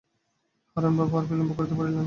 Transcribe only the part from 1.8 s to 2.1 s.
না।